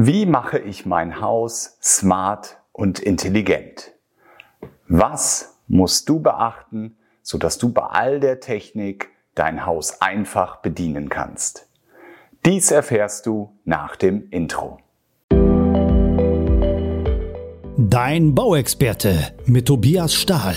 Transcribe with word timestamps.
Wie 0.00 0.26
mache 0.26 0.60
ich 0.60 0.86
mein 0.86 1.20
Haus 1.20 1.76
smart 1.82 2.58
und 2.70 3.00
intelligent? 3.00 3.90
Was 4.86 5.58
musst 5.66 6.08
du 6.08 6.20
beachten, 6.20 6.96
sodass 7.20 7.58
du 7.58 7.72
bei 7.72 7.82
all 7.82 8.20
der 8.20 8.38
Technik 8.38 9.08
dein 9.34 9.66
Haus 9.66 10.00
einfach 10.00 10.58
bedienen 10.58 11.08
kannst? 11.08 11.66
Dies 12.46 12.70
erfährst 12.70 13.26
du 13.26 13.58
nach 13.64 13.96
dem 13.96 14.28
Intro. 14.30 14.78
Dein 17.76 18.36
Bauexperte 18.36 19.32
mit 19.46 19.66
Tobias 19.66 20.14
Stahl. 20.14 20.54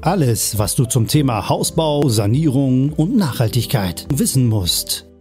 Alles, 0.00 0.58
was 0.58 0.74
du 0.74 0.86
zum 0.86 1.06
Thema 1.06 1.48
Hausbau, 1.48 2.08
Sanierung 2.08 2.92
und 2.94 3.14
Nachhaltigkeit 3.14 4.08
wissen 4.12 4.48
musst. 4.48 5.11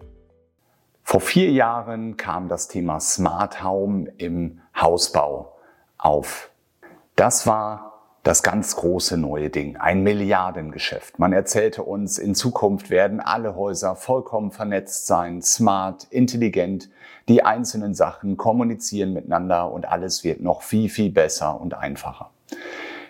Vor 1.04 1.20
vier 1.20 1.52
Jahren 1.52 2.15
kam 2.17 2.47
das 2.47 2.67
Thema 2.67 2.99
Smart 2.99 3.63
Home 3.63 4.11
im 4.17 4.61
Hausbau 4.79 5.57
auf. 5.98 6.52
Das 7.16 7.45
war 7.45 7.91
das 8.23 8.43
ganz 8.43 8.76
große 8.76 9.17
neue 9.17 9.49
Ding, 9.49 9.77
ein 9.77 10.03
Milliardengeschäft. 10.03 11.17
Man 11.17 11.34
erzählte 11.34 11.84
uns, 11.84 12.20
in 12.20 12.35
Zukunft 12.35 12.91
werden 12.91 13.20
alle 13.20 13.55
Häuser 13.55 13.95
vollkommen 13.95 14.52
vernetzt 14.52 15.07
sein, 15.07 15.41
smart, 15.41 16.05
intelligent, 16.12 16.90
die 17.27 17.43
einzelnen 17.43 17.95
Sachen 17.95 18.38
kommunizieren 18.38 19.13
miteinander 19.13 19.71
und 19.71 19.88
alles 19.88 20.23
wird 20.23 20.41
noch 20.41 20.62
viel, 20.62 20.88
viel 20.88 21.12
besser 21.12 21.59
und 21.59 21.73
einfacher. 21.73 22.29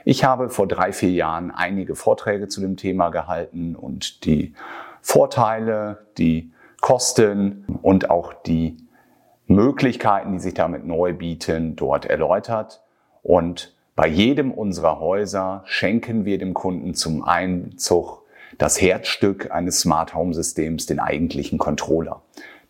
Ich 0.05 0.23
habe 0.23 0.49
vor 0.49 0.67
drei, 0.67 0.93
vier 0.93 1.11
Jahren 1.11 1.51
einige 1.51 1.95
Vorträge 1.95 2.47
zu 2.47 2.61
dem 2.61 2.77
Thema 2.77 3.09
gehalten 3.09 3.75
und 3.75 4.25
die 4.25 4.53
Vorteile, 5.01 6.05
die 6.17 6.51
Kosten 6.81 7.65
und 7.81 8.09
auch 8.09 8.33
die 8.33 8.77
Möglichkeiten, 9.47 10.33
die 10.33 10.39
sich 10.39 10.53
damit 10.53 10.85
neu 10.85 11.13
bieten, 11.13 11.75
dort 11.75 12.05
erläutert. 12.05 12.81
Und 13.23 13.75
bei 13.95 14.07
jedem 14.07 14.51
unserer 14.51 14.99
Häuser 14.99 15.61
schenken 15.65 16.25
wir 16.25 16.37
dem 16.37 16.53
Kunden 16.53 16.95
zum 16.95 17.23
Einzug 17.23 18.23
das 18.57 18.81
Herzstück 18.81 19.51
eines 19.51 19.81
Smart 19.81 20.13
Home 20.15 20.33
Systems, 20.33 20.85
den 20.85 20.99
eigentlichen 20.99 21.57
Controller. 21.57 22.21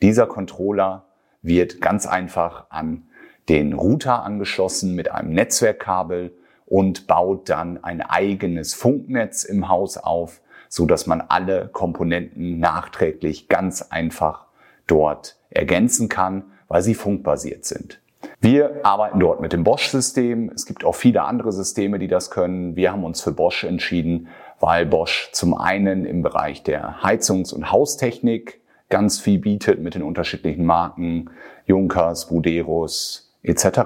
Dieser 0.02 0.28
Controller 0.28 1.05
wird 1.41 1.81
ganz 1.81 2.05
einfach 2.05 2.66
an 2.69 3.03
den 3.50 3.73
Router 3.73 4.23
angeschlossen 4.23 4.94
mit 4.94 5.11
einem 5.11 5.33
Netzwerkkabel 5.33 6.33
und 6.66 7.07
baut 7.07 7.50
dann 7.50 7.83
ein 7.83 8.02
eigenes 8.02 8.73
Funknetz 8.73 9.44
im 9.44 9.67
Haus 9.69 9.97
auf, 9.97 10.41
so 10.72 10.86
dass 10.86 11.05
man 11.05 11.19
alle 11.19 11.67
Komponenten 11.67 12.58
nachträglich 12.59 13.50
ganz 13.50 13.81
einfach 13.81 14.45
dort 14.88 15.36
ergänzen 15.50 16.08
kann, 16.08 16.45
weil 16.69 16.81
sie 16.81 16.95
funkbasiert 16.95 17.66
sind. 17.66 18.00
Wir 18.39 18.86
arbeiten 18.86 19.19
dort 19.19 19.41
mit 19.41 19.52
dem 19.52 19.66
Bosch-System. 19.66 20.50
Es 20.55 20.66
gibt 20.66 20.86
auch 20.86 20.95
viele 20.95 21.23
andere 21.23 21.52
Systeme, 21.52 22.00
die 22.00 22.08
das 22.08 22.31
können. 22.31 22.78
Wir 22.78 22.94
haben 22.94 23.03
uns 23.03 23.22
für 23.22 23.33
Bosch 23.33 23.66
entschieden, 23.66 24.30
weil 24.61 24.86
Bosch 24.86 25.30
zum 25.33 25.55
einen 25.55 26.05
im 26.05 26.22
Bereich 26.22 26.63
der 26.63 27.03
Heizungs- 27.03 27.53
und 27.53 27.69
Haustechnik 27.69 28.61
ganz 28.89 29.19
viel 29.19 29.39
bietet 29.39 29.81
mit 29.81 29.95
den 29.95 30.03
unterschiedlichen 30.03 30.66
Marken 30.66 31.30
Junkers, 31.66 32.30
Buderus 32.30 33.33
etc. 33.44 33.80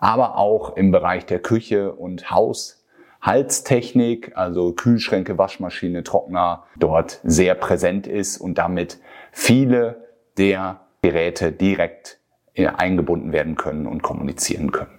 Aber 0.00 0.38
auch 0.38 0.78
im 0.78 0.92
Bereich 0.92 1.26
der 1.26 1.40
Küche 1.40 1.92
und 1.92 2.30
Haus 2.30 2.85
Halstechnik, 3.22 4.36
also 4.36 4.72
Kühlschränke, 4.72 5.38
Waschmaschine, 5.38 6.04
Trockner, 6.04 6.64
dort 6.78 7.20
sehr 7.24 7.54
präsent 7.54 8.06
ist 8.06 8.38
und 8.38 8.58
damit 8.58 8.98
viele 9.32 10.06
der 10.38 10.80
Geräte 11.02 11.52
direkt 11.52 12.18
eingebunden 12.56 13.32
werden 13.32 13.56
können 13.56 13.86
und 13.86 14.02
kommunizieren 14.02 14.72
können. 14.72 14.98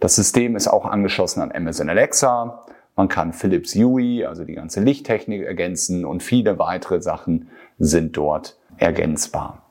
Das 0.00 0.14
System 0.14 0.54
ist 0.54 0.68
auch 0.68 0.84
angeschlossen 0.84 1.42
an 1.42 1.50
Amazon 1.52 1.88
Alexa. 1.88 2.66
Man 2.94 3.08
kann 3.08 3.32
Philips 3.32 3.74
Hue, 3.74 4.28
also 4.28 4.44
die 4.44 4.54
ganze 4.54 4.80
Lichttechnik 4.80 5.42
ergänzen 5.42 6.04
und 6.04 6.22
viele 6.22 6.58
weitere 6.58 7.00
Sachen 7.00 7.50
sind 7.78 8.16
dort 8.16 8.58
ergänzbar. 8.76 9.67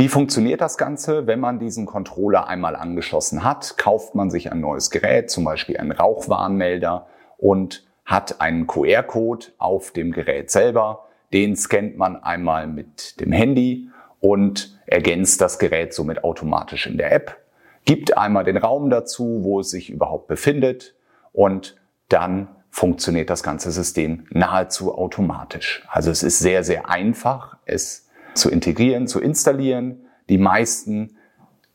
Wie 0.00 0.06
funktioniert 0.06 0.60
das 0.60 0.78
Ganze? 0.78 1.26
Wenn 1.26 1.40
man 1.40 1.58
diesen 1.58 1.84
Controller 1.84 2.46
einmal 2.46 2.76
angeschlossen 2.76 3.42
hat, 3.42 3.76
kauft 3.78 4.14
man 4.14 4.30
sich 4.30 4.52
ein 4.52 4.60
neues 4.60 4.90
Gerät, 4.90 5.28
zum 5.28 5.42
Beispiel 5.42 5.76
einen 5.76 5.90
Rauchwarnmelder 5.90 7.08
und 7.36 7.84
hat 8.04 8.40
einen 8.40 8.68
QR-Code 8.68 9.46
auf 9.58 9.90
dem 9.90 10.12
Gerät 10.12 10.52
selber. 10.52 11.08
Den 11.32 11.56
scannt 11.56 11.98
man 11.98 12.14
einmal 12.14 12.68
mit 12.68 13.18
dem 13.18 13.32
Handy 13.32 13.88
und 14.20 14.78
ergänzt 14.86 15.40
das 15.40 15.58
Gerät 15.58 15.92
somit 15.92 16.22
automatisch 16.22 16.86
in 16.86 16.96
der 16.96 17.10
App, 17.10 17.36
gibt 17.84 18.16
einmal 18.16 18.44
den 18.44 18.56
Raum 18.56 18.90
dazu, 18.90 19.40
wo 19.42 19.58
es 19.58 19.70
sich 19.70 19.90
überhaupt 19.90 20.28
befindet 20.28 20.94
und 21.32 21.74
dann 22.08 22.46
funktioniert 22.70 23.30
das 23.30 23.42
ganze 23.42 23.72
System 23.72 24.28
nahezu 24.30 24.96
automatisch. 24.96 25.84
Also 25.90 26.12
es 26.12 26.22
ist 26.22 26.38
sehr, 26.38 26.62
sehr 26.62 26.88
einfach, 26.88 27.56
es 27.64 28.07
zu 28.34 28.50
integrieren, 28.50 29.06
zu 29.06 29.20
installieren. 29.20 30.06
Die 30.28 30.38
meisten 30.38 31.16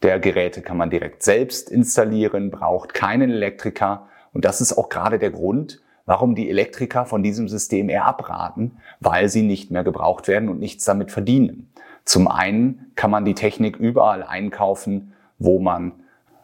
der 0.02 0.20
Geräte 0.20 0.62
kann 0.62 0.78
man 0.78 0.90
direkt 0.90 1.24
selbst 1.24 1.70
installieren, 1.70 2.52
braucht 2.52 2.94
keinen 2.94 3.32
Elektriker. 3.32 4.08
Und 4.34 4.46
das 4.46 4.62
ist 4.62 4.78
auch 4.78 4.90
gerade 4.90 5.20
der 5.20 5.32
Grund, 5.32 5.82
warum 6.06 6.36
die 6.36 6.50
Elektriker 6.50 7.06
von 7.06 7.24
diesem 7.24 7.48
System 7.48 7.90
eher 7.90 8.06
abraten, 8.06 8.78
weil 9.00 9.30
sie 9.30 9.44
nicht 9.44 9.72
mehr 9.72 9.84
gebraucht 9.84 10.28
werden 10.28 10.50
und 10.50 10.60
nichts 10.60 10.84
damit 10.84 11.12
verdienen. 11.12 11.72
Zum 12.06 12.28
einen 12.28 12.92
kann 12.96 13.12
man 13.12 13.24
die 13.24 13.36
Technik 13.36 13.78
überall 13.78 14.24
einkaufen, 14.24 15.14
wo 15.40 15.60
man 15.60 15.94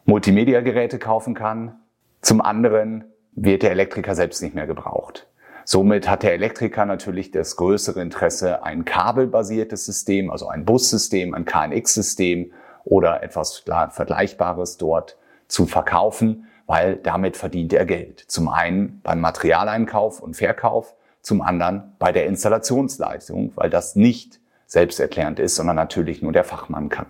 Multimedia-Geräte 0.06 0.98
kaufen 0.98 1.36
kann. 1.36 1.75
Zum 2.22 2.42
anderen 2.42 3.03
wird 3.34 3.64
der 3.64 3.72
Elektriker 3.72 4.16
selbst 4.16 4.42
nicht 4.42 4.56
mehr 4.56 4.68
gebraucht. 4.68 5.28
Somit 5.72 6.09
hat 6.09 6.24
der 6.24 6.34
Elektriker 6.34 6.88
natürlich 6.88 7.30
das 7.30 7.56
größere 7.56 8.02
Interesse, 8.02 8.63
ein 8.63 8.85
kabelbasiertes 8.85 9.85
System, 9.85 10.31
also 10.31 10.47
ein 10.47 10.66
Bussystem, 10.66 11.35
ein 11.35 11.46
KNX-System 11.46 12.52
oder 12.85 13.22
etwas 13.22 13.63
Vergleichbares 13.91 14.78
dort 14.78 15.16
zu 15.47 15.68
verkaufen, 15.68 16.47
weil 16.66 16.96
damit 16.96 17.38
verdient 17.38 17.72
er 17.72 17.85
Geld. 17.85 18.19
Zum 18.19 18.50
einen 18.50 19.00
beim 19.03 19.22
Materialeinkauf 19.22 20.22
und 20.22 20.35
Verkauf, 20.35 20.96
zum 21.22 21.44
anderen 21.44 21.94
bei 22.00 22.12
der 22.12 22.25
Installationsleistung, 22.25 23.51
weil 23.53 23.69
das 23.69 23.96
nicht 23.96 24.40
selbsterklärend 24.66 25.38
ist, 25.38 25.53
sondern 25.53 25.75
natürlich 25.75 26.24
nur 26.24 26.31
der 26.31 26.46
Fachmann 26.46 26.90
kann. 26.90 27.06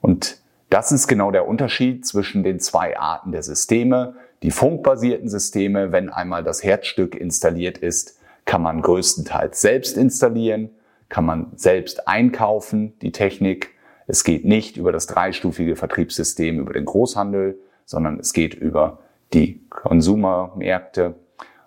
Und 0.00 0.38
das 0.68 0.90
ist 0.90 1.06
genau 1.06 1.30
der 1.30 1.46
Unterschied 1.46 2.04
zwischen 2.08 2.42
den 2.42 2.58
zwei 2.58 2.98
Arten 2.98 3.30
der 3.30 3.44
Systeme. 3.44 4.16
Die 4.46 4.52
funkbasierten 4.52 5.28
Systeme, 5.28 5.90
wenn 5.90 6.08
einmal 6.08 6.44
das 6.44 6.62
Herzstück 6.62 7.16
installiert 7.16 7.78
ist, 7.78 8.20
kann 8.44 8.62
man 8.62 8.80
größtenteils 8.80 9.60
selbst 9.60 9.96
installieren, 9.96 10.70
kann 11.08 11.26
man 11.26 11.50
selbst 11.56 12.06
einkaufen, 12.06 12.96
die 13.02 13.10
Technik. 13.10 13.70
Es 14.06 14.22
geht 14.22 14.44
nicht 14.44 14.76
über 14.76 14.92
das 14.92 15.08
dreistufige 15.08 15.74
Vertriebssystem, 15.74 16.60
über 16.60 16.74
den 16.74 16.84
Großhandel, 16.84 17.58
sondern 17.86 18.20
es 18.20 18.32
geht 18.32 18.54
über 18.54 19.00
die 19.32 19.66
Konsumermärkte 19.68 21.16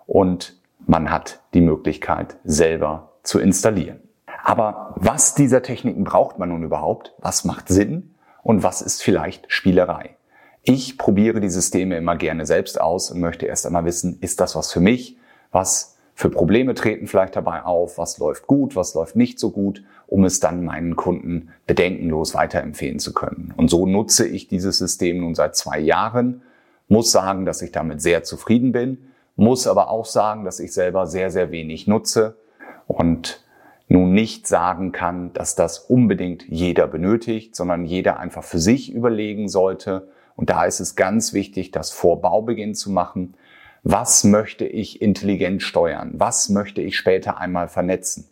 und 0.06 0.58
man 0.78 1.10
hat 1.10 1.42
die 1.52 1.60
Möglichkeit, 1.60 2.38
selber 2.44 3.12
zu 3.24 3.40
installieren. 3.40 4.00
Aber 4.42 4.94
was 4.96 5.34
dieser 5.34 5.60
Techniken 5.60 6.04
braucht 6.04 6.38
man 6.38 6.48
nun 6.48 6.62
überhaupt? 6.62 7.12
Was 7.18 7.44
macht 7.44 7.68
Sinn? 7.68 8.14
Und 8.42 8.62
was 8.62 8.80
ist 8.80 9.02
vielleicht 9.02 9.52
Spielerei? 9.52 10.16
Ich 10.62 10.98
probiere 10.98 11.40
die 11.40 11.48
Systeme 11.48 11.96
immer 11.96 12.16
gerne 12.16 12.44
selbst 12.44 12.80
aus 12.80 13.10
und 13.10 13.20
möchte 13.20 13.46
erst 13.46 13.66
einmal 13.66 13.84
wissen, 13.84 14.18
ist 14.20 14.40
das 14.40 14.54
was 14.54 14.72
für 14.72 14.80
mich? 14.80 15.16
Was 15.52 15.96
für 16.14 16.28
Probleme 16.28 16.74
treten 16.74 17.06
vielleicht 17.06 17.34
dabei 17.34 17.62
auf? 17.62 17.96
Was 17.96 18.18
läuft 18.18 18.46
gut? 18.46 18.76
Was 18.76 18.94
läuft 18.94 19.16
nicht 19.16 19.38
so 19.38 19.50
gut? 19.50 19.82
Um 20.06 20.24
es 20.24 20.38
dann 20.38 20.64
meinen 20.64 20.96
Kunden 20.96 21.48
bedenkenlos 21.66 22.34
weiterempfehlen 22.34 22.98
zu 22.98 23.14
können. 23.14 23.54
Und 23.56 23.70
so 23.70 23.86
nutze 23.86 24.26
ich 24.28 24.48
dieses 24.48 24.76
System 24.76 25.20
nun 25.20 25.34
seit 25.34 25.56
zwei 25.56 25.78
Jahren. 25.78 26.42
Muss 26.88 27.10
sagen, 27.10 27.46
dass 27.46 27.62
ich 27.62 27.72
damit 27.72 28.02
sehr 28.02 28.22
zufrieden 28.22 28.72
bin. 28.72 28.98
Muss 29.36 29.66
aber 29.66 29.88
auch 29.88 30.04
sagen, 30.04 30.44
dass 30.44 30.60
ich 30.60 30.74
selber 30.74 31.06
sehr, 31.06 31.30
sehr 31.30 31.50
wenig 31.50 31.86
nutze 31.86 32.36
und 32.86 33.42
nun 33.88 34.12
nicht 34.12 34.46
sagen 34.46 34.92
kann, 34.92 35.32
dass 35.32 35.54
das 35.54 35.78
unbedingt 35.78 36.46
jeder 36.48 36.86
benötigt, 36.86 37.56
sondern 37.56 37.86
jeder 37.86 38.20
einfach 38.20 38.44
für 38.44 38.58
sich 38.58 38.92
überlegen 38.92 39.48
sollte, 39.48 40.08
und 40.40 40.48
da 40.48 40.64
ist 40.64 40.80
es 40.80 40.96
ganz 40.96 41.34
wichtig, 41.34 41.70
das 41.70 41.90
vor 41.90 42.22
Baubeginn 42.22 42.74
zu 42.74 42.90
machen. 42.90 43.34
Was 43.82 44.24
möchte 44.24 44.64
ich 44.64 45.02
intelligent 45.02 45.62
steuern? 45.62 46.12
Was 46.14 46.48
möchte 46.48 46.80
ich 46.80 46.96
später 46.96 47.36
einmal 47.36 47.68
vernetzen? 47.68 48.30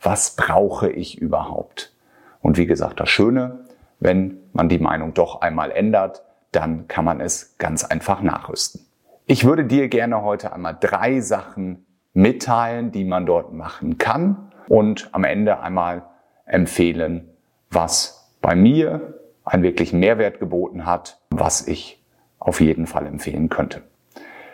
Was 0.00 0.36
brauche 0.36 0.88
ich 0.90 1.18
überhaupt? 1.18 1.92
Und 2.40 2.56
wie 2.56 2.64
gesagt, 2.64 2.98
das 2.98 3.10
Schöne, 3.10 3.66
wenn 3.98 4.38
man 4.54 4.70
die 4.70 4.78
Meinung 4.78 5.12
doch 5.12 5.42
einmal 5.42 5.70
ändert, 5.70 6.22
dann 6.50 6.88
kann 6.88 7.04
man 7.04 7.20
es 7.20 7.58
ganz 7.58 7.84
einfach 7.84 8.22
nachrüsten. 8.22 8.86
Ich 9.26 9.44
würde 9.44 9.66
dir 9.66 9.88
gerne 9.88 10.22
heute 10.22 10.54
einmal 10.54 10.78
drei 10.80 11.20
Sachen 11.20 11.84
mitteilen, 12.14 12.90
die 12.90 13.04
man 13.04 13.26
dort 13.26 13.52
machen 13.52 13.98
kann 13.98 14.50
und 14.66 15.10
am 15.12 15.24
Ende 15.24 15.60
einmal 15.60 16.04
empfehlen, 16.46 17.28
was 17.68 18.32
bei 18.40 18.54
mir 18.54 19.19
einen 19.50 19.64
wirklichen 19.64 19.98
Mehrwert 19.98 20.38
geboten 20.38 20.86
hat, 20.86 21.18
was 21.30 21.66
ich 21.66 22.00
auf 22.38 22.60
jeden 22.60 22.86
Fall 22.86 23.06
empfehlen 23.06 23.48
könnte. 23.48 23.82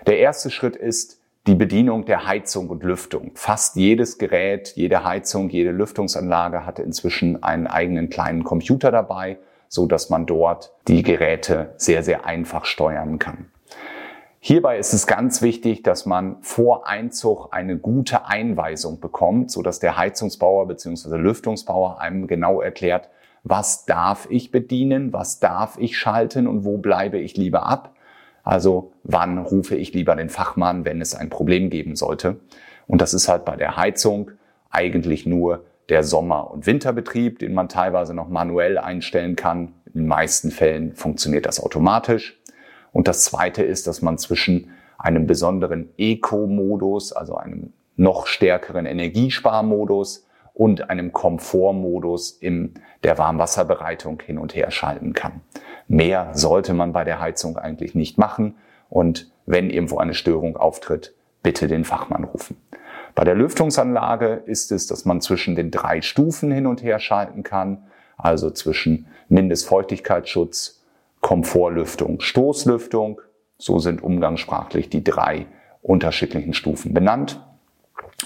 Der 0.07 0.19
erste 0.19 0.51
Schritt 0.51 0.75
ist 0.75 1.21
die 1.47 1.55
Bedienung 1.55 2.07
der 2.07 2.27
Heizung 2.27 2.71
und 2.71 2.83
Lüftung. 2.83 3.33
Fast 3.35 3.77
jedes 3.77 4.19
Gerät, 4.19 4.73
jede 4.75 5.05
Heizung, 5.05 5.51
jede 5.51 5.71
Lüftungsanlage 5.71 6.65
hat 6.65 6.79
inzwischen 6.79 7.43
einen 7.43 7.67
eigenen 7.67 8.09
kleinen 8.09 8.43
Computer 8.43 8.91
dabei, 8.91 9.39
so 9.69 9.87
dass 9.87 10.11
man 10.11 10.27
dort 10.27 10.73
die 10.89 11.03
Geräte 11.03 11.75
sehr, 11.77 12.03
sehr 12.03 12.25
einfach 12.25 12.65
steuern 12.65 13.19
kann. 13.19 13.51
Hierbei 14.41 14.79
ist 14.79 14.93
es 14.93 15.07
ganz 15.07 15.43
wichtig, 15.43 15.83
dass 15.83 16.07
man 16.07 16.37
vor 16.41 16.87
Einzug 16.87 17.49
eine 17.51 17.77
gute 17.77 18.27
Einweisung 18.27 19.01
bekommt, 19.01 19.51
so 19.51 19.61
dass 19.61 19.79
der 19.79 19.97
Heizungsbauer 19.97 20.67
bzw. 20.67 21.17
Lüftungsbauer 21.17 22.01
einem 22.01 22.27
genau 22.29 22.61
erklärt, 22.61 23.11
was 23.49 23.87
darf 23.87 24.27
ich 24.29 24.51
bedienen, 24.51 25.13
was 25.13 25.39
darf 25.39 25.79
ich 25.79 25.97
schalten 25.97 26.49
und 26.49 26.65
wo 26.65 26.79
bleibe 26.79 27.19
ich 27.19 27.37
lieber 27.37 27.65
ab. 27.65 27.95
Also 28.43 28.93
wann 29.05 29.39
rufe 29.39 29.77
ich 29.77 29.93
lieber 29.93 30.17
den 30.17 30.31
Fachmann, 30.31 30.85
wenn 30.85 31.01
es 31.01 31.15
ein 31.15 31.31
Problem 31.31 31.71
geben 31.71 31.95
sollte. 31.95 32.41
Und 32.89 33.01
das 33.01 33.15
ist 33.15 33.29
halt 33.29 33.45
bei 33.45 33.55
der 33.55 33.77
Heizung 33.77 34.33
eigentlich 34.71 35.27
nur 35.27 35.65
der 35.89 36.03
Sommer- 36.03 36.51
und 36.51 36.67
Winterbetrieb, 36.67 37.39
den 37.39 37.55
man 37.55 37.69
teilweise 37.69 38.15
noch 38.15 38.29
manuell 38.29 38.79
einstellen 38.79 39.37
kann. 39.37 39.75
In 39.87 39.93
den 40.01 40.07
meisten 40.09 40.51
Fällen 40.51 40.97
funktioniert 40.97 41.47
das 41.47 41.63
automatisch. 41.63 42.41
Und 42.93 43.07
das 43.07 43.23
Zweite 43.23 43.63
ist, 43.63 43.87
dass 43.87 44.03
man 44.03 44.19
zwischen 44.19 44.73
einem 44.99 45.29
besonderen 45.29 45.91
Eco-Modus, 45.99 47.13
also 47.13 47.37
einem 47.37 47.73
noch 47.95 48.27
stärkeren 48.27 48.87
Energiesparmodus 48.87 50.26
und 50.57 50.89
einem 50.89 51.13
Komfortmodus 51.13 52.31
in 52.31 52.73
der 53.05 53.19
Warmwasserbereitung 53.19 54.23
hin 54.25 54.39
und 54.39 54.55
her 54.55 54.71
schalten 54.71 55.13
kann. 55.13 55.43
Mehr 55.87 56.31
sollte 56.33 56.73
man 56.73 56.95
bei 56.95 57.05
der 57.05 57.21
Heizung 57.21 57.59
eigentlich 57.59 57.95
nicht 57.95 58.17
machen 58.17 58.55
und 58.89 59.31
wenn 59.45 59.69
irgendwo 59.69 59.99
eine 59.99 60.15
Störung 60.15 60.57
auftritt, 60.57 61.15
bitte 61.43 61.69
den 61.69 61.85
Fachmann 61.85 62.25
rufen. 62.25 62.57
Bei 63.15 63.25
der 63.25 63.35
Lüftungsanlage 63.35 64.43
ist 64.47 64.73
es, 64.73 64.87
dass 64.87 65.05
man 65.05 65.21
zwischen 65.21 65.57
den 65.57 65.71
drei 65.71 66.01
Stufen 66.01 66.51
hin 66.51 66.67
und 66.67 66.83
her 66.83 67.01
schalten 67.01 67.43
kann, 67.43 67.85
also 68.17 68.51
zwischen 68.51 69.07
Mindestfeuchtigkeitsschutz, 69.29 70.83
Komfortlüftung, 71.21 72.21
Stoßlüftung. 72.21 73.21
So 73.59 73.79
sind 73.79 74.03
umgangssprachlich 74.03 74.89
die 74.89 75.05
drei 75.05 75.47
unterschiedlichen 75.83 76.55
Stufen 76.55 76.95
benannt. 76.95 77.43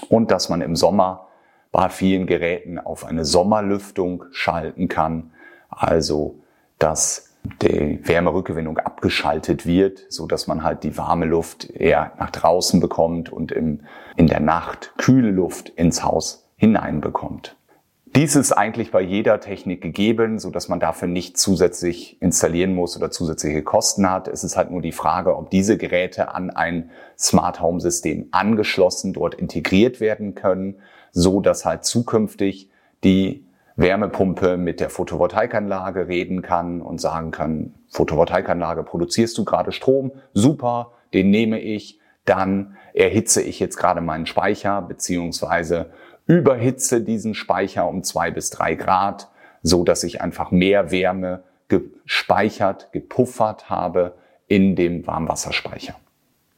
Und 0.07 0.31
dass 0.31 0.47
man 0.47 0.61
im 0.61 0.77
Sommer 0.77 1.27
bei 1.71 1.89
vielen 1.89 2.27
Geräten 2.27 2.79
auf 2.79 3.05
eine 3.05 3.25
Sommerlüftung 3.25 4.25
schalten 4.31 4.87
kann. 4.87 5.31
Also, 5.69 6.35
dass 6.79 7.31
die 7.61 7.99
Wärmerückgewinnung 8.03 8.77
abgeschaltet 8.77 9.65
wird, 9.65 10.05
so 10.09 10.27
dass 10.27 10.47
man 10.47 10.63
halt 10.63 10.83
die 10.83 10.97
warme 10.97 11.25
Luft 11.25 11.69
eher 11.69 12.11
nach 12.19 12.29
draußen 12.29 12.79
bekommt 12.79 13.31
und 13.31 13.51
im, 13.51 13.81
in 14.15 14.27
der 14.27 14.41
Nacht 14.41 14.93
kühle 14.97 15.31
Luft 15.31 15.69
ins 15.69 16.03
Haus 16.03 16.47
hineinbekommt. 16.57 17.55
Dies 18.13 18.35
ist 18.35 18.51
eigentlich 18.51 18.91
bei 18.91 18.99
jeder 18.99 19.39
Technik 19.39 19.81
gegeben, 19.81 20.37
so 20.37 20.49
dass 20.49 20.67
man 20.67 20.81
dafür 20.81 21.07
nicht 21.07 21.37
zusätzlich 21.37 22.21
installieren 22.21 22.75
muss 22.75 22.97
oder 22.97 23.09
zusätzliche 23.09 23.63
Kosten 23.63 24.09
hat. 24.09 24.27
Es 24.27 24.43
ist 24.43 24.57
halt 24.57 24.69
nur 24.69 24.81
die 24.81 24.91
Frage, 24.91 25.37
ob 25.37 25.49
diese 25.49 25.77
Geräte 25.77 26.33
an 26.33 26.49
ein 26.49 26.89
Smart 27.17 27.61
Home 27.61 27.79
System 27.79 28.27
angeschlossen 28.31 29.13
dort 29.13 29.35
integriert 29.35 30.01
werden 30.01 30.35
können, 30.35 30.75
so 31.13 31.39
dass 31.39 31.63
halt 31.63 31.85
zukünftig 31.85 32.69
die 33.05 33.45
Wärmepumpe 33.77 34.57
mit 34.57 34.81
der 34.81 34.89
Photovoltaikanlage 34.89 36.09
reden 36.09 36.41
kann 36.41 36.81
und 36.81 36.99
sagen 36.99 37.31
kann, 37.31 37.75
Photovoltaikanlage, 37.91 38.83
produzierst 38.83 39.37
du 39.37 39.45
gerade 39.45 39.71
Strom? 39.71 40.11
Super, 40.33 40.91
den 41.13 41.29
nehme 41.29 41.61
ich. 41.61 41.99
Dann 42.25 42.75
erhitze 42.93 43.41
ich 43.41 43.59
jetzt 43.59 43.77
gerade 43.77 44.01
meinen 44.01 44.25
Speicher, 44.25 44.81
beziehungsweise 44.81 45.91
überhitze 46.31 47.01
diesen 47.01 47.33
Speicher 47.33 47.87
um 47.87 48.03
zwei 48.03 48.31
bis 48.31 48.49
drei 48.51 48.75
Grad, 48.75 49.27
so 49.63 49.83
dass 49.83 50.03
ich 50.05 50.21
einfach 50.21 50.49
mehr 50.49 50.89
Wärme 50.89 51.43
gespeichert, 51.67 52.93
gepuffert 52.93 53.69
habe 53.69 54.15
in 54.47 54.77
dem 54.77 55.05
Warmwasserspeicher. 55.05 55.95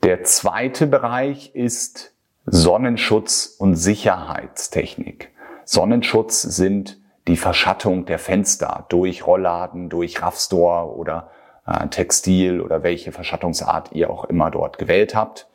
Der 0.04 0.24
zweite 0.24 0.86
Bereich 0.86 1.56
ist 1.56 2.14
Sonnenschutz 2.46 3.56
und 3.58 3.76
Sicherheitstechnik. 3.76 5.32
Sonnenschutz 5.66 6.44
sind 6.44 7.00
die 7.28 7.38
Verschattung 7.38 8.06
der 8.06 8.20
Fenster 8.20 8.86
durch 8.90 9.26
Rollladen, 9.26 9.90
durch 9.90 10.22
Raffstore 10.22 10.94
oder 10.96 11.32
äh, 11.66 11.88
Textil 11.88 12.62
oder 12.62 12.84
welche 12.84 13.12
Verschattungsart 13.12 13.92
ihr 13.94 14.12
auch 14.12 14.26
immer 14.26 14.52
dort 14.52 14.78
gewählt 14.78 15.16
habt. 15.16 15.48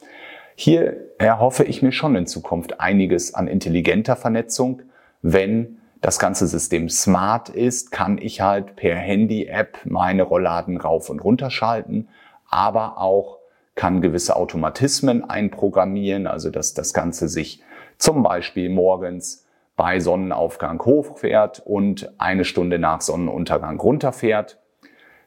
Hier 0.60 1.14
erhoffe 1.18 1.62
ich 1.62 1.82
mir 1.82 1.92
schon 1.92 2.16
in 2.16 2.26
Zukunft 2.26 2.80
einiges 2.80 3.32
an 3.32 3.46
intelligenter 3.46 4.16
Vernetzung. 4.16 4.82
Wenn 5.22 5.78
das 6.00 6.18
ganze 6.18 6.48
System 6.48 6.88
smart 6.88 7.48
ist, 7.48 7.92
kann 7.92 8.18
ich 8.18 8.40
halt 8.40 8.74
per 8.74 8.96
Handy-App 8.96 9.78
meine 9.84 10.24
Rollladen 10.24 10.76
rauf 10.76 11.10
und 11.10 11.20
runter 11.20 11.50
schalten, 11.50 12.08
aber 12.50 12.98
auch 12.98 13.38
kann 13.76 14.00
gewisse 14.00 14.34
Automatismen 14.34 15.22
einprogrammieren, 15.22 16.26
also 16.26 16.50
dass 16.50 16.74
das 16.74 16.92
Ganze 16.92 17.28
sich 17.28 17.62
zum 17.96 18.24
Beispiel 18.24 18.68
morgens 18.68 19.46
bei 19.76 20.00
Sonnenaufgang 20.00 20.84
hochfährt 20.84 21.62
und 21.64 22.12
eine 22.18 22.44
Stunde 22.44 22.80
nach 22.80 23.00
Sonnenuntergang 23.00 23.78
runterfährt. 23.78 24.58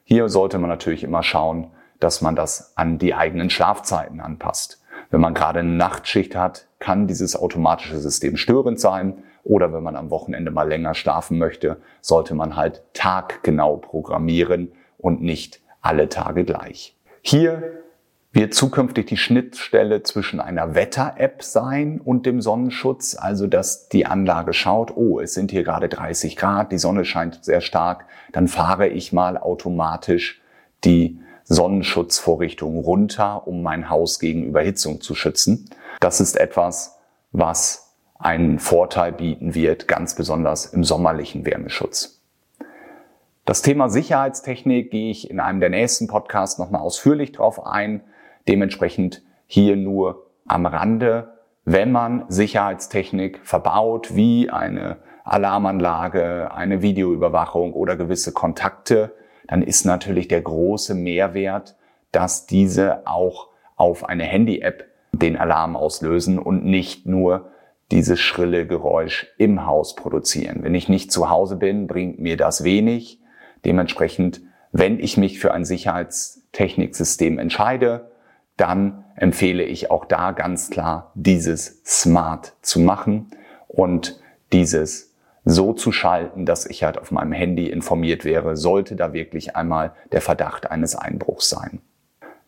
Hier 0.04 0.28
sollte 0.28 0.58
man 0.58 0.68
natürlich 0.68 1.04
immer 1.04 1.22
schauen, 1.22 1.68
dass 2.00 2.20
man 2.20 2.36
das 2.36 2.76
an 2.76 2.98
die 2.98 3.14
eigenen 3.14 3.48
Schlafzeiten 3.48 4.20
anpasst. 4.20 4.81
Wenn 5.12 5.20
man 5.20 5.34
gerade 5.34 5.60
eine 5.60 5.68
Nachtschicht 5.68 6.34
hat, 6.34 6.66
kann 6.78 7.06
dieses 7.06 7.36
automatische 7.36 7.98
System 7.98 8.38
störend 8.38 8.80
sein. 8.80 9.22
Oder 9.44 9.72
wenn 9.74 9.82
man 9.82 9.94
am 9.94 10.10
Wochenende 10.10 10.50
mal 10.50 10.66
länger 10.66 10.94
schlafen 10.94 11.36
möchte, 11.36 11.76
sollte 12.00 12.34
man 12.34 12.56
halt 12.56 12.82
taggenau 12.94 13.76
programmieren 13.76 14.72
und 14.96 15.20
nicht 15.20 15.60
alle 15.82 16.08
Tage 16.08 16.44
gleich. 16.44 16.96
Hier 17.20 17.82
wird 18.32 18.54
zukünftig 18.54 19.04
die 19.04 19.18
Schnittstelle 19.18 20.02
zwischen 20.02 20.40
einer 20.40 20.74
Wetter-App 20.74 21.42
sein 21.42 22.00
und 22.02 22.24
dem 22.24 22.40
Sonnenschutz, 22.40 23.14
also 23.14 23.46
dass 23.46 23.90
die 23.90 24.06
Anlage 24.06 24.54
schaut, 24.54 24.96
oh, 24.96 25.20
es 25.20 25.34
sind 25.34 25.50
hier 25.50 25.64
gerade 25.64 25.90
30 25.90 26.36
Grad, 26.36 26.72
die 26.72 26.78
Sonne 26.78 27.04
scheint 27.04 27.44
sehr 27.44 27.60
stark, 27.60 28.06
dann 28.32 28.48
fahre 28.48 28.88
ich 28.88 29.12
mal 29.12 29.36
automatisch 29.36 30.40
die 30.84 31.18
Sonnenschutzvorrichtungen 31.44 32.82
runter, 32.82 33.46
um 33.46 33.62
mein 33.62 33.90
Haus 33.90 34.18
gegen 34.18 34.44
Überhitzung 34.44 35.00
zu 35.00 35.14
schützen. 35.14 35.70
Das 36.00 36.20
ist 36.20 36.36
etwas, 36.36 36.98
was 37.32 37.94
einen 38.18 38.58
Vorteil 38.58 39.12
bieten 39.12 39.54
wird, 39.54 39.88
ganz 39.88 40.14
besonders 40.14 40.66
im 40.66 40.84
sommerlichen 40.84 41.44
Wärmeschutz. 41.44 42.20
Das 43.44 43.62
Thema 43.62 43.88
Sicherheitstechnik 43.88 44.92
gehe 44.92 45.10
ich 45.10 45.28
in 45.28 45.40
einem 45.40 45.58
der 45.58 45.70
nächsten 45.70 46.06
Podcasts 46.06 46.58
nochmal 46.58 46.80
ausführlich 46.80 47.32
drauf 47.32 47.66
ein. 47.66 48.02
Dementsprechend 48.46 49.22
hier 49.46 49.74
nur 49.76 50.26
am 50.46 50.66
Rande, 50.66 51.32
wenn 51.64 51.90
man 51.90 52.24
Sicherheitstechnik 52.28 53.40
verbaut, 53.42 54.14
wie 54.14 54.50
eine 54.50 54.98
Alarmanlage, 55.24 56.52
eine 56.52 56.82
Videoüberwachung 56.82 57.72
oder 57.72 57.96
gewisse 57.96 58.32
Kontakte, 58.32 59.12
dann 59.48 59.62
ist 59.62 59.84
natürlich 59.84 60.28
der 60.28 60.42
große 60.42 60.94
Mehrwert, 60.94 61.76
dass 62.10 62.46
diese 62.46 63.06
auch 63.06 63.48
auf 63.76 64.04
eine 64.04 64.24
Handy-App 64.24 64.86
den 65.12 65.36
Alarm 65.36 65.76
auslösen 65.76 66.38
und 66.38 66.64
nicht 66.64 67.06
nur 67.06 67.50
dieses 67.90 68.20
schrille 68.20 68.66
Geräusch 68.66 69.26
im 69.36 69.66
Haus 69.66 69.94
produzieren. 69.94 70.62
Wenn 70.62 70.74
ich 70.74 70.88
nicht 70.88 71.12
zu 71.12 71.28
Hause 71.28 71.56
bin, 71.56 71.86
bringt 71.86 72.18
mir 72.18 72.36
das 72.36 72.64
wenig. 72.64 73.20
Dementsprechend, 73.64 74.40
wenn 74.72 74.98
ich 74.98 75.18
mich 75.18 75.38
für 75.38 75.52
ein 75.52 75.64
Sicherheitstechniksystem 75.64 77.38
entscheide, 77.38 78.10
dann 78.56 79.04
empfehle 79.16 79.62
ich 79.62 79.90
auch 79.90 80.06
da 80.06 80.32
ganz 80.32 80.70
klar, 80.70 81.12
dieses 81.14 81.82
Smart 81.84 82.54
zu 82.62 82.80
machen 82.80 83.30
und 83.68 84.20
dieses 84.52 85.11
so 85.44 85.72
zu 85.72 85.92
schalten, 85.92 86.46
dass 86.46 86.66
ich 86.66 86.84
halt 86.84 86.98
auf 86.98 87.10
meinem 87.10 87.32
Handy 87.32 87.68
informiert 87.68 88.24
wäre, 88.24 88.56
sollte 88.56 88.96
da 88.96 89.12
wirklich 89.12 89.56
einmal 89.56 89.92
der 90.12 90.20
Verdacht 90.20 90.70
eines 90.70 90.94
Einbruchs 90.94 91.48
sein. 91.48 91.80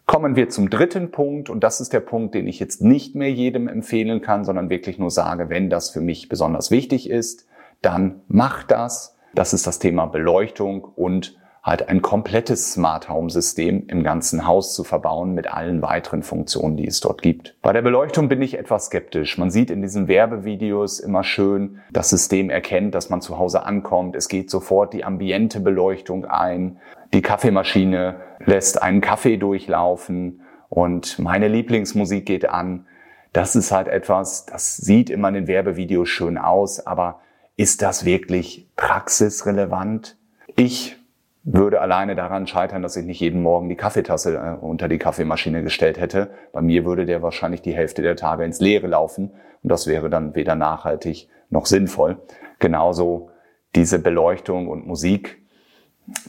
Kommen 0.06 0.36
wir 0.36 0.50
zum 0.50 0.68
dritten 0.68 1.10
Punkt 1.10 1.48
und 1.48 1.64
das 1.64 1.80
ist 1.80 1.92
der 1.92 2.00
Punkt, 2.00 2.34
den 2.34 2.46
ich 2.46 2.60
jetzt 2.60 2.82
nicht 2.82 3.14
mehr 3.14 3.32
jedem 3.32 3.68
empfehlen 3.68 4.20
kann, 4.20 4.44
sondern 4.44 4.68
wirklich 4.68 4.98
nur 4.98 5.10
sage, 5.10 5.48
wenn 5.48 5.70
das 5.70 5.90
für 5.90 6.02
mich 6.02 6.28
besonders 6.28 6.70
wichtig 6.70 7.08
ist, 7.08 7.46
dann 7.80 8.20
mach 8.28 8.64
das. 8.64 9.16
Das 9.34 9.54
ist 9.54 9.66
das 9.66 9.78
Thema 9.78 10.06
Beleuchtung 10.06 10.84
und 10.84 11.36
halt 11.64 11.88
ein 11.88 12.02
komplettes 12.02 12.74
Smart 12.74 13.08
Home 13.08 13.30
System 13.30 13.86
im 13.88 14.04
ganzen 14.04 14.46
Haus 14.46 14.74
zu 14.74 14.84
verbauen 14.84 15.32
mit 15.32 15.50
allen 15.50 15.80
weiteren 15.80 16.22
Funktionen, 16.22 16.76
die 16.76 16.86
es 16.86 17.00
dort 17.00 17.22
gibt. 17.22 17.56
Bei 17.62 17.72
der 17.72 17.80
Beleuchtung 17.80 18.28
bin 18.28 18.42
ich 18.42 18.58
etwas 18.58 18.86
skeptisch. 18.86 19.38
Man 19.38 19.50
sieht 19.50 19.70
in 19.70 19.80
diesen 19.80 20.06
Werbevideos 20.06 21.00
immer 21.00 21.24
schön, 21.24 21.80
das 21.90 22.10
System 22.10 22.50
erkennt, 22.50 22.94
dass 22.94 23.08
man 23.08 23.22
zu 23.22 23.38
Hause 23.38 23.64
ankommt. 23.64 24.14
Es 24.14 24.28
geht 24.28 24.50
sofort 24.50 24.92
die 24.92 25.04
ambiente 25.04 25.58
Beleuchtung 25.58 26.26
ein. 26.26 26.76
Die 27.14 27.22
Kaffeemaschine 27.22 28.16
lässt 28.44 28.82
einen 28.82 29.00
Kaffee 29.00 29.38
durchlaufen 29.38 30.42
und 30.68 31.18
meine 31.18 31.48
Lieblingsmusik 31.48 32.26
geht 32.26 32.46
an. 32.46 32.86
Das 33.32 33.56
ist 33.56 33.72
halt 33.72 33.88
etwas, 33.88 34.44
das 34.44 34.76
sieht 34.76 35.08
immer 35.08 35.28
in 35.28 35.34
den 35.34 35.46
Werbevideos 35.46 36.10
schön 36.10 36.36
aus, 36.36 36.86
aber 36.86 37.20
ist 37.56 37.80
das 37.80 38.04
wirklich 38.04 38.68
praxisrelevant? 38.76 40.18
Ich 40.56 40.98
würde 41.44 41.80
alleine 41.80 42.14
daran 42.14 42.46
scheitern, 42.46 42.82
dass 42.82 42.96
ich 42.96 43.04
nicht 43.04 43.20
jeden 43.20 43.42
Morgen 43.42 43.68
die 43.68 43.76
Kaffeetasse 43.76 44.36
äh, 44.36 44.64
unter 44.64 44.88
die 44.88 44.98
Kaffeemaschine 44.98 45.62
gestellt 45.62 46.00
hätte. 46.00 46.30
Bei 46.52 46.62
mir 46.62 46.84
würde 46.84 47.04
der 47.04 47.22
wahrscheinlich 47.22 47.60
die 47.60 47.74
Hälfte 47.74 48.02
der 48.02 48.16
Tage 48.16 48.44
ins 48.44 48.60
Leere 48.60 48.86
laufen 48.86 49.30
und 49.62 49.70
das 49.70 49.86
wäre 49.86 50.08
dann 50.08 50.34
weder 50.34 50.54
nachhaltig 50.54 51.28
noch 51.50 51.66
sinnvoll. 51.66 52.16
Genauso 52.58 53.30
diese 53.74 53.98
Beleuchtung 53.98 54.68
und 54.68 54.86
Musik. 54.86 55.42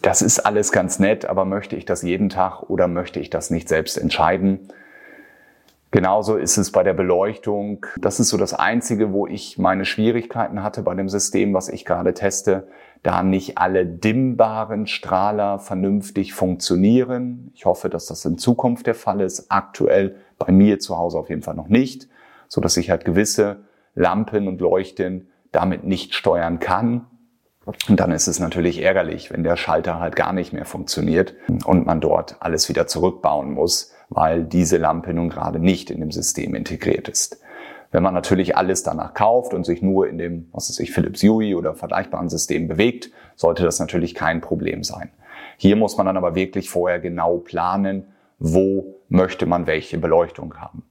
Das 0.01 0.21
ist 0.21 0.39
alles 0.39 0.71
ganz 0.71 0.99
nett, 0.99 1.25
aber 1.25 1.45
möchte 1.45 1.75
ich 1.75 1.85
das 1.85 2.01
jeden 2.01 2.29
Tag 2.29 2.69
oder 2.69 2.87
möchte 2.87 3.19
ich 3.19 3.29
das 3.29 3.49
nicht 3.49 3.69
selbst 3.69 3.97
entscheiden? 3.97 4.67
Genauso 5.95 6.35
ist 6.35 6.57
es 6.57 6.73
bei 6.73 6.83
der 6.83 6.93
Beleuchtung. 6.93 7.85
Das 7.97 8.19
ist 8.19 8.27
so 8.27 8.35
das 8.35 8.53
Einzige, 8.53 9.13
wo 9.13 9.27
ich 9.27 9.57
meine 9.57 9.85
Schwierigkeiten 9.85 10.61
hatte 10.61 10.81
bei 10.81 10.93
dem 10.93 11.07
System, 11.07 11.53
was 11.53 11.69
ich 11.69 11.85
gerade 11.85 12.13
teste, 12.13 12.67
da 13.01 13.23
nicht 13.23 13.57
alle 13.57 13.85
dimmbaren 13.85 14.87
Strahler 14.87 15.57
vernünftig 15.57 16.33
funktionieren. 16.33 17.49
Ich 17.53 17.63
hoffe, 17.65 17.87
dass 17.87 18.07
das 18.07 18.25
in 18.25 18.37
Zukunft 18.37 18.87
der 18.87 18.93
Fall 18.93 19.21
ist. 19.21 19.49
Aktuell 19.49 20.17
bei 20.37 20.51
mir 20.51 20.79
zu 20.79 20.97
Hause 20.97 21.17
auf 21.17 21.29
jeden 21.29 21.43
Fall 21.43 21.55
noch 21.55 21.69
nicht, 21.69 22.09
so 22.49 22.59
dass 22.59 22.75
ich 22.75 22.89
halt 22.89 23.05
gewisse 23.05 23.61
Lampen 23.93 24.49
und 24.49 24.59
Leuchten 24.59 25.29
damit 25.53 25.85
nicht 25.85 26.13
steuern 26.13 26.59
kann. 26.59 27.05
Und 27.87 28.01
dann 28.01 28.11
ist 28.11 28.27
es 28.27 28.41
natürlich 28.41 28.83
ärgerlich, 28.83 29.31
wenn 29.31 29.45
der 29.45 29.55
Schalter 29.55 30.01
halt 30.01 30.17
gar 30.17 30.33
nicht 30.33 30.51
mehr 30.51 30.65
funktioniert 30.65 31.35
und 31.63 31.85
man 31.85 32.01
dort 32.01 32.35
alles 32.41 32.67
wieder 32.67 32.85
zurückbauen 32.85 33.53
muss 33.53 33.94
weil 34.09 34.43
diese 34.43 34.77
Lampe 34.77 35.13
nun 35.13 35.29
gerade 35.29 35.59
nicht 35.59 35.89
in 35.89 35.99
dem 35.99 36.11
System 36.11 36.55
integriert 36.55 37.07
ist. 37.07 37.41
Wenn 37.91 38.03
man 38.03 38.13
natürlich 38.13 38.57
alles 38.57 38.83
danach 38.83 39.13
kauft 39.13 39.53
und 39.53 39.65
sich 39.65 39.81
nur 39.81 40.07
in 40.07 40.17
dem, 40.17 40.49
was 40.51 40.69
weiß 40.69 40.79
ich, 40.79 40.91
Philips 40.91 41.23
Hue 41.23 41.55
oder 41.55 41.75
vergleichbaren 41.75 42.29
System 42.29 42.67
bewegt, 42.67 43.11
sollte 43.35 43.63
das 43.63 43.79
natürlich 43.79 44.15
kein 44.15 44.41
Problem 44.41 44.83
sein. 44.83 45.11
Hier 45.57 45.75
muss 45.75 45.95
man 45.97 46.05
dann 46.05 46.17
aber 46.17 46.35
wirklich 46.35 46.69
vorher 46.69 46.99
genau 46.99 47.37
planen, 47.37 48.07
wo 48.39 48.95
möchte 49.07 49.45
man 49.45 49.67
welche 49.67 49.97
Beleuchtung 49.97 50.55
haben. 50.57 50.83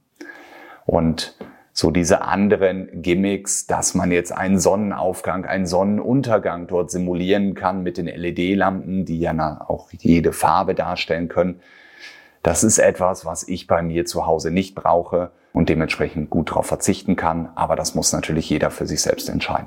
Und 0.85 1.35
so 1.77 1.91
diese 1.91 2.21
anderen 2.21 3.01
Gimmicks, 3.01 3.67
dass 3.67 3.95
man 3.95 4.11
jetzt 4.11 4.31
einen 4.31 4.59
Sonnenaufgang, 4.59 5.45
einen 5.45 5.67
Sonnenuntergang 5.67 6.67
dort 6.67 6.89
simulieren 6.89 7.53
kann 7.53 7.83
mit 7.83 7.97
den 7.97 8.05
LED-Lampen, 8.05 9.03
die 9.03 9.19
ja 9.19 9.65
auch 9.67 9.89
jede 9.91 10.31
Farbe 10.31 10.73
darstellen 10.73 11.27
können, 11.27 11.59
das 12.45 12.63
ist 12.63 12.77
etwas, 12.77 13.25
was 13.25 13.47
ich 13.47 13.65
bei 13.65 13.81
mir 13.81 14.05
zu 14.05 14.27
Hause 14.27 14.51
nicht 14.51 14.75
brauche 14.75 15.31
und 15.51 15.67
dementsprechend 15.67 16.29
gut 16.29 16.51
darauf 16.51 16.67
verzichten 16.67 17.15
kann. 17.15 17.49
Aber 17.55 17.75
das 17.75 17.95
muss 17.95 18.13
natürlich 18.13 18.47
jeder 18.51 18.69
für 18.69 18.85
sich 18.85 19.01
selbst 19.01 19.29
entscheiden. 19.29 19.65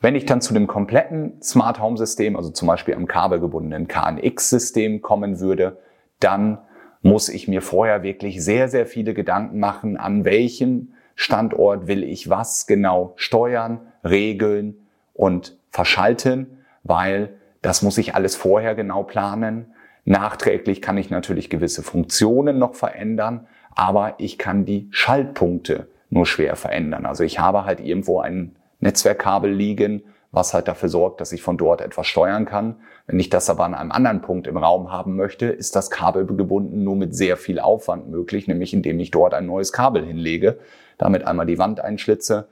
Wenn 0.00 0.14
ich 0.14 0.24
dann 0.24 0.40
zu 0.40 0.54
dem 0.54 0.68
kompletten 0.68 1.42
Smart 1.42 1.80
Home 1.80 1.96
System, 1.96 2.36
also 2.36 2.50
zum 2.50 2.68
Beispiel 2.68 2.94
am 2.94 3.08
kabelgebundenen 3.08 3.88
KNX 3.88 4.50
System 4.50 5.02
kommen 5.02 5.40
würde, 5.40 5.78
dann 6.20 6.58
muss 7.02 7.28
ich 7.28 7.48
mir 7.48 7.60
vorher 7.60 8.04
wirklich 8.04 8.44
sehr, 8.44 8.68
sehr 8.68 8.86
viele 8.86 9.12
Gedanken 9.12 9.58
machen, 9.58 9.96
an 9.96 10.24
welchem 10.24 10.92
Standort 11.16 11.88
will 11.88 12.04
ich 12.04 12.30
was 12.30 12.68
genau 12.68 13.14
steuern, 13.16 13.80
regeln 14.04 14.76
und 15.12 15.58
verschalten, 15.70 16.58
weil 16.84 17.30
das 17.62 17.82
muss 17.82 17.98
ich 17.98 18.14
alles 18.14 18.36
vorher 18.36 18.76
genau 18.76 19.02
planen. 19.02 19.74
Nachträglich 20.08 20.80
kann 20.80 20.96
ich 20.96 21.10
natürlich 21.10 21.50
gewisse 21.50 21.82
Funktionen 21.82 22.58
noch 22.58 22.74
verändern, 22.74 23.46
aber 23.74 24.14
ich 24.16 24.38
kann 24.38 24.64
die 24.64 24.88
Schaltpunkte 24.90 25.88
nur 26.08 26.24
schwer 26.24 26.56
verändern. 26.56 27.04
Also 27.04 27.24
ich 27.24 27.40
habe 27.40 27.66
halt 27.66 27.78
irgendwo 27.78 28.18
ein 28.18 28.56
Netzwerkkabel 28.80 29.52
liegen, 29.52 30.02
was 30.32 30.54
halt 30.54 30.66
dafür 30.66 30.88
sorgt, 30.88 31.20
dass 31.20 31.32
ich 31.32 31.42
von 31.42 31.58
dort 31.58 31.82
etwas 31.82 32.06
steuern 32.06 32.46
kann. 32.46 32.76
Wenn 33.06 33.20
ich 33.20 33.28
das 33.28 33.50
aber 33.50 33.66
an 33.66 33.74
einem 33.74 33.92
anderen 33.92 34.22
Punkt 34.22 34.46
im 34.46 34.56
Raum 34.56 34.90
haben 34.90 35.14
möchte, 35.14 35.44
ist 35.44 35.76
das 35.76 35.90
Kabel 35.90 36.24
gebunden 36.24 36.84
nur 36.84 36.96
mit 36.96 37.14
sehr 37.14 37.36
viel 37.36 37.60
Aufwand 37.60 38.08
möglich, 38.08 38.48
nämlich 38.48 38.72
indem 38.72 38.98
ich 39.00 39.10
dort 39.10 39.34
ein 39.34 39.44
neues 39.44 39.74
Kabel 39.74 40.06
hinlege, 40.06 40.58
damit 40.96 41.26
einmal 41.26 41.44
die 41.44 41.58
Wand 41.58 41.80
einschlitze, 41.80 42.48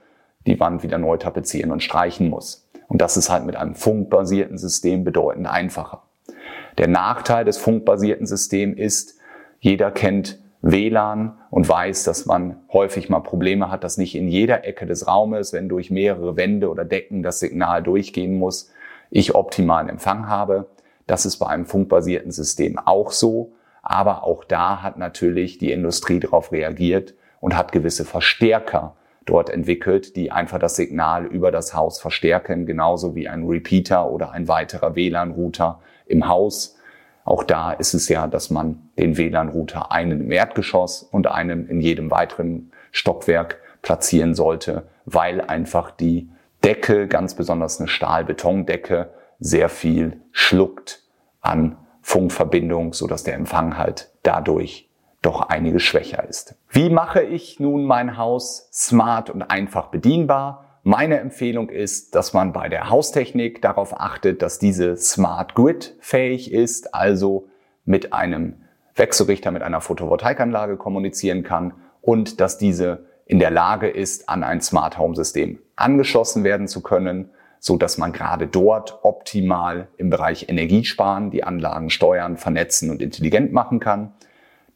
die 0.47 0.61
Wand 0.61 0.83
wieder 0.83 0.99
neu 0.99 1.17
tapezieren 1.17 1.73
und 1.73 1.83
streichen 1.83 2.29
muss. 2.29 2.69
Und 2.87 3.01
das 3.01 3.17
ist 3.17 3.31
halt 3.31 3.47
mit 3.47 3.57
einem 3.57 3.77
funkbasierten 3.77 4.59
System 4.59 5.05
bedeutend 5.05 5.47
einfacher. 5.47 6.03
Der 6.79 6.89
Nachteil 6.89 7.45
des 7.45 7.59
funkbasierten 7.59 8.27
Systems 8.27 8.79
ist, 8.79 9.19
jeder 9.61 9.91
kennt 9.91 10.39
WLAN 10.63 11.39
und 11.51 11.69
weiß, 11.69 12.05
dass 12.05 12.27
man 12.27 12.57
häufig 12.73 13.09
mal 13.09 13.21
Probleme 13.21 13.71
hat, 13.71 13.85
dass 13.85 13.99
nicht 13.99 14.15
in 14.15 14.29
jeder 14.29 14.65
Ecke 14.65 14.87
des 14.87 15.07
Raumes, 15.07 15.53
wenn 15.53 15.69
durch 15.69 15.91
mehrere 15.91 16.37
Wände 16.37 16.69
oder 16.69 16.85
Decken 16.85 17.23
das 17.23 17.41
Signal 17.41 17.83
durchgehen 17.83 18.39
muss, 18.39 18.71
ich 19.11 19.35
optimalen 19.35 19.89
Empfang 19.89 20.29
habe. 20.29 20.67
Das 21.07 21.25
ist 21.25 21.37
bei 21.37 21.47
einem 21.47 21.67
funkbasierten 21.67 22.33
System 22.33 22.79
auch 22.79 23.13
so. 23.13 23.53
Aber 23.83 24.25
auch 24.25 24.43
da 24.43 24.83
hat 24.83 24.99
natürlich 24.99 25.59
die 25.59 25.71
Industrie 25.71 26.19
darauf 26.19 26.51
reagiert 26.51 27.15
und 27.41 27.57
hat 27.57 27.71
gewisse 27.71 28.05
Verstärker 28.05 28.97
dort 29.27 29.51
entwickelt, 29.51 30.17
die 30.17 30.33
einfach 30.33 30.59
das 30.59 30.77
Signal 30.77 31.27
über 31.27 31.51
das 31.51 31.75
Haus 31.75 32.01
verstärken, 32.01 32.65
genauso 32.65 33.15
wie 33.15 33.29
ein 33.29 33.47
Repeater 33.47 34.11
oder 34.11 34.31
ein 34.31 34.49
weiterer 34.49 34.95
WLAN-Router 34.95 35.81
im 36.07 36.29
Haus. 36.29 36.79
Auch 37.25 37.43
da 37.43 37.73
ist 37.73 37.93
es 37.93 38.09
ja, 38.09 38.29
dass 38.29 38.51
man 38.51 38.89
den 38.97 39.19
WLAN-Router 39.19 39.91
einen 39.91 40.21
im 40.23 40.31
Erdgeschoss 40.31 41.03
und 41.03 41.27
einen 41.27 41.69
in 41.69 41.81
jedem 41.81 42.11
weiteren 42.11 42.71
Stockwerk 42.93 43.59
platzieren 43.83 44.35
sollte, 44.35 44.85
weil 45.05 45.41
einfach 45.41 45.91
die 45.91 46.31
Decke, 46.65 47.09
ganz 47.09 47.35
besonders 47.35 47.79
eine 47.79 47.89
Stahlbetondecke, 47.89 49.11
sehr 49.39 49.69
viel 49.69 50.21
schluckt 50.33 51.03
an 51.41 51.77
Funkverbindung, 52.01 52.93
so 52.93 53.07
dass 53.07 53.25
der 53.25 53.35
Empfang 53.35 53.77
halt 53.77 54.11
dadurch 54.23 54.86
doch 55.27 55.41
einiges 55.43 55.83
schwächer 55.83 56.27
ist. 56.29 56.55
Wie 56.71 56.89
mache 56.89 57.23
ich 57.23 57.59
nun 57.59 57.85
mein 57.85 58.17
Haus 58.17 58.69
smart 58.73 59.29
und 59.29 59.43
einfach 59.43 59.89
bedienbar? 59.89 60.81
Meine 60.85 61.19
Empfehlung 61.19 61.69
ist, 61.69 62.15
dass 62.15 62.33
man 62.33 62.53
bei 62.53 62.69
der 62.69 62.91
Haustechnik 62.91 63.61
darauf 63.61 64.01
achtet, 64.01 64.41
dass 64.41 64.61
diese 64.61 64.97
Smart 64.97 65.57
Grid 65.57 65.97
fähig 65.99 66.53
ist, 66.53 66.95
also 66.95 67.49
mit 67.85 68.13
einem 68.13 68.63
Wechselrichter 68.95 69.51
mit 69.51 69.63
einer 69.63 69.81
Photovoltaikanlage 69.81 70.77
kommunizieren 70.77 71.43
kann 71.43 71.75
und 72.01 72.41
dass 72.41 72.57
diese 72.57 73.07
in 73.27 73.41
der 73.41 73.51
Lage 73.51 73.89
ist, 73.89 74.29
an 74.29 74.45
ein 74.45 74.61
Smart 74.61 74.97
Home 74.97 75.17
System 75.17 75.59
angeschlossen 75.75 76.45
werden 76.45 76.69
zu 76.69 76.83
können, 76.83 77.31
so 77.59 77.77
dass 77.77 77.99
man 77.99 78.13
gerade 78.13 78.47
dort 78.47 79.01
optimal 79.03 79.89
im 79.97 80.09
Bereich 80.09 80.49
Energiesparen 80.49 81.31
die 81.31 81.43
Anlagen 81.43 81.91
steuern, 81.91 82.37
vernetzen 82.37 82.91
und 82.91 83.03
intelligent 83.03 83.53
machen 83.53 83.81
kann. 83.81 84.13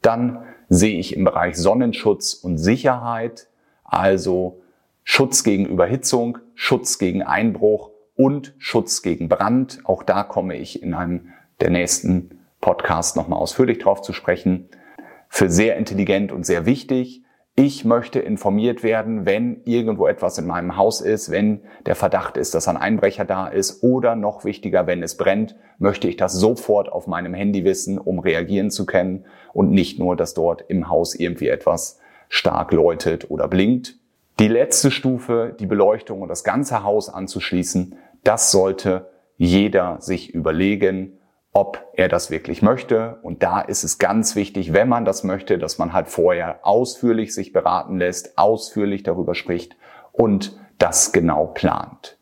Dann 0.02 0.44
sehe 0.68 0.98
ich 0.98 1.16
im 1.16 1.24
Bereich 1.24 1.56
Sonnenschutz 1.56 2.34
und 2.34 2.58
Sicherheit, 2.58 3.48
also 3.84 4.62
Schutz 5.02 5.42
gegen 5.42 5.66
Überhitzung, 5.66 6.38
Schutz 6.54 6.98
gegen 6.98 7.22
Einbruch 7.22 7.90
und 8.16 8.54
Schutz 8.58 9.02
gegen 9.02 9.28
Brand. 9.28 9.80
Auch 9.84 10.02
da 10.02 10.22
komme 10.22 10.56
ich 10.56 10.82
in 10.82 10.94
einem 10.94 11.32
der 11.60 11.70
nächsten 11.70 12.38
Podcasts 12.60 13.16
nochmal 13.16 13.38
ausführlich 13.38 13.78
drauf 13.78 14.02
zu 14.02 14.12
sprechen. 14.12 14.68
Für 15.28 15.50
sehr 15.50 15.76
intelligent 15.76 16.32
und 16.32 16.44
sehr 16.44 16.66
wichtig. 16.66 17.22
Ich 17.62 17.84
möchte 17.84 18.20
informiert 18.20 18.82
werden, 18.82 19.26
wenn 19.26 19.60
irgendwo 19.66 20.06
etwas 20.06 20.38
in 20.38 20.46
meinem 20.46 20.78
Haus 20.78 21.02
ist, 21.02 21.30
wenn 21.30 21.60
der 21.84 21.94
Verdacht 21.94 22.38
ist, 22.38 22.54
dass 22.54 22.68
ein 22.68 22.78
Einbrecher 22.78 23.26
da 23.26 23.48
ist 23.48 23.82
oder 23.82 24.16
noch 24.16 24.46
wichtiger, 24.46 24.86
wenn 24.86 25.02
es 25.02 25.18
brennt, 25.18 25.56
möchte 25.78 26.08
ich 26.08 26.16
das 26.16 26.32
sofort 26.32 26.90
auf 26.90 27.06
meinem 27.06 27.34
Handy 27.34 27.62
wissen, 27.66 27.98
um 27.98 28.18
reagieren 28.18 28.70
zu 28.70 28.86
können 28.86 29.26
und 29.52 29.72
nicht 29.72 29.98
nur, 29.98 30.16
dass 30.16 30.32
dort 30.32 30.64
im 30.68 30.88
Haus 30.88 31.14
irgendwie 31.14 31.48
etwas 31.48 31.98
stark 32.30 32.72
läutet 32.72 33.30
oder 33.30 33.46
blinkt. 33.46 33.96
Die 34.38 34.48
letzte 34.48 34.90
Stufe, 34.90 35.54
die 35.60 35.66
Beleuchtung 35.66 36.22
und 36.22 36.28
das 36.28 36.44
ganze 36.44 36.82
Haus 36.82 37.10
anzuschließen, 37.10 37.94
das 38.24 38.50
sollte 38.50 39.10
jeder 39.36 40.00
sich 40.00 40.34
überlegen, 40.34 41.19
ob 41.52 41.84
er 41.94 42.08
das 42.08 42.30
wirklich 42.30 42.62
möchte. 42.62 43.18
Und 43.22 43.42
da 43.42 43.60
ist 43.60 43.82
es 43.82 43.98
ganz 43.98 44.36
wichtig, 44.36 44.72
wenn 44.72 44.88
man 44.88 45.04
das 45.04 45.24
möchte, 45.24 45.58
dass 45.58 45.78
man 45.78 45.92
halt 45.92 46.08
vorher 46.08 46.60
ausführlich 46.62 47.34
sich 47.34 47.52
beraten 47.52 47.98
lässt, 47.98 48.38
ausführlich 48.38 49.02
darüber 49.02 49.34
spricht 49.34 49.76
und 50.12 50.58
das 50.78 51.12
genau 51.12 51.46
plant. 51.46 52.16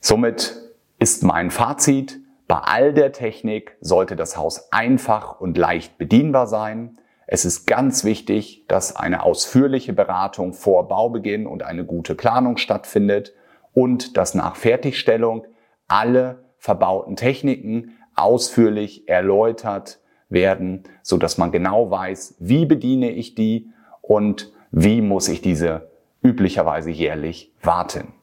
Somit 0.00 0.56
ist 0.98 1.22
mein 1.22 1.50
Fazit, 1.50 2.20
Bei 2.46 2.58
all 2.58 2.92
der 2.92 3.12
Technik 3.12 3.74
sollte 3.80 4.16
das 4.16 4.36
Haus 4.36 4.70
einfach 4.70 5.40
und 5.40 5.56
leicht 5.56 5.96
bedienbar 5.96 6.46
sein. 6.46 6.98
Es 7.26 7.46
ist 7.46 7.66
ganz 7.66 8.04
wichtig, 8.04 8.66
dass 8.68 8.94
eine 8.96 9.22
ausführliche 9.22 9.94
Beratung 9.94 10.52
vor 10.52 10.86
Baubeginn 10.88 11.46
und 11.46 11.62
eine 11.62 11.86
gute 11.86 12.14
Planung 12.14 12.58
stattfindet 12.58 13.32
und 13.72 14.18
dass 14.18 14.34
nach 14.34 14.56
Fertigstellung 14.56 15.46
alle 15.88 16.44
verbauten 16.58 17.16
Techniken 17.16 17.96
ausführlich 18.14 19.08
erläutert 19.08 20.00
werden, 20.28 20.84
so 21.02 21.16
dass 21.16 21.38
man 21.38 21.52
genau 21.52 21.90
weiß, 21.90 22.36
wie 22.38 22.66
bediene 22.66 23.10
ich 23.10 23.34
die 23.34 23.70
und 24.02 24.52
wie 24.70 25.00
muss 25.00 25.28
ich 25.28 25.40
diese 25.40 25.88
üblicherweise 26.22 26.90
jährlich 26.90 27.52
warten. 27.62 28.14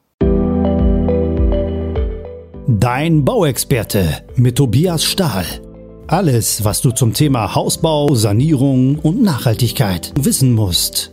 Dein 2.66 3.24
Bauexperte 3.24 4.24
mit 4.36 4.56
Tobias 4.56 5.04
Stahl. 5.04 5.44
Alles, 6.08 6.64
was 6.64 6.80
du 6.80 6.90
zum 6.90 7.14
Thema 7.14 7.54
Hausbau, 7.54 8.14
Sanierung 8.14 8.98
und 8.98 9.22
Nachhaltigkeit 9.22 10.12
wissen 10.18 10.52
musst. 10.52 11.12